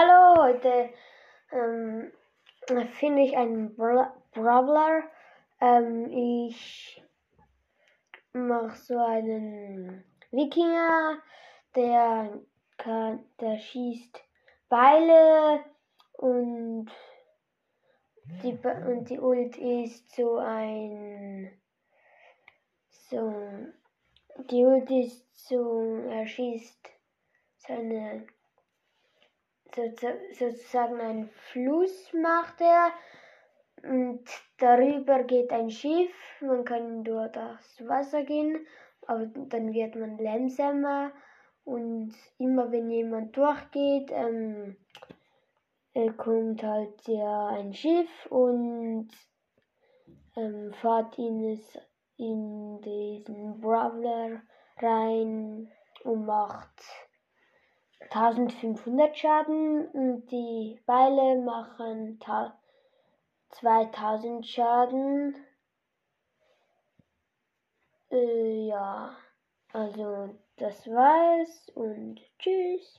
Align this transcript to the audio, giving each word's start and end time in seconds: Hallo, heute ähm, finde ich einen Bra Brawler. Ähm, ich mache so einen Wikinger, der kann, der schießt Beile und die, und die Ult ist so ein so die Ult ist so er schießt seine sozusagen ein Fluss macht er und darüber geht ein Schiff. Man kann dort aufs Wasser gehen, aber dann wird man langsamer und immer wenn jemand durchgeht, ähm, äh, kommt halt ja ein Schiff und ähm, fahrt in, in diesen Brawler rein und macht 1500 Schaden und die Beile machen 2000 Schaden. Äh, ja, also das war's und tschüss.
Hallo, 0.00 0.44
heute 0.44 0.90
ähm, 1.50 2.12
finde 3.00 3.22
ich 3.22 3.36
einen 3.36 3.74
Bra 3.74 4.14
Brawler. 4.30 5.02
Ähm, 5.60 6.08
ich 6.12 7.02
mache 8.32 8.76
so 8.76 8.96
einen 8.96 10.04
Wikinger, 10.30 11.18
der 11.74 12.38
kann, 12.76 13.24
der 13.40 13.58
schießt 13.58 14.22
Beile 14.68 15.64
und 16.12 16.86
die, 18.44 18.56
und 18.86 19.10
die 19.10 19.18
Ult 19.18 19.56
ist 19.56 20.14
so 20.14 20.36
ein 20.36 21.60
so 22.88 23.34
die 24.48 24.64
Ult 24.64 24.88
ist 24.92 25.48
so 25.48 25.96
er 26.08 26.24
schießt 26.24 26.88
seine 27.56 28.28
sozusagen 30.32 31.00
ein 31.00 31.28
Fluss 31.50 32.12
macht 32.12 32.60
er 32.60 32.92
und 33.82 34.24
darüber 34.58 35.22
geht 35.24 35.52
ein 35.52 35.70
Schiff. 35.70 36.14
Man 36.40 36.64
kann 36.64 37.04
dort 37.04 37.36
aufs 37.38 37.86
Wasser 37.86 38.24
gehen, 38.24 38.66
aber 39.06 39.26
dann 39.26 39.72
wird 39.72 39.94
man 39.96 40.18
langsamer 40.18 41.12
und 41.64 42.14
immer 42.38 42.72
wenn 42.72 42.90
jemand 42.90 43.36
durchgeht, 43.36 44.10
ähm, 44.10 44.76
äh, 45.94 46.10
kommt 46.12 46.62
halt 46.62 47.06
ja 47.06 47.48
ein 47.48 47.74
Schiff 47.74 48.26
und 48.30 49.08
ähm, 50.36 50.72
fahrt 50.72 51.18
in, 51.18 51.60
in 52.16 52.80
diesen 52.80 53.60
Brawler 53.60 54.42
rein 54.78 55.70
und 56.04 56.26
macht 56.26 57.07
1500 58.00 59.16
Schaden 59.16 59.86
und 59.88 60.26
die 60.30 60.80
Beile 60.86 61.40
machen 61.42 62.18
2000 63.50 64.46
Schaden. 64.46 65.36
Äh, 68.10 68.68
ja, 68.68 69.16
also 69.72 70.34
das 70.56 70.86
war's 70.88 71.68
und 71.74 72.20
tschüss. 72.38 72.82